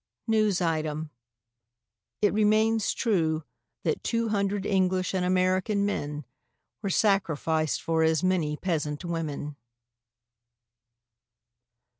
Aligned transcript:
(News 0.25 0.61
Item: 0.61 1.11
It 2.23 2.33
remains 2.33 2.91
true 2.91 3.43
that 3.83 4.03
two 4.03 4.29
hundred 4.29 4.65
English 4.65 5.13
and 5.13 5.23
American 5.23 5.85
men 5.85 6.25
were 6.81 6.89
sacrificed 6.89 7.83
for 7.83 8.01
as 8.01 8.23
many 8.23 8.57
peasant 8.57 9.05
women.") 9.05 9.57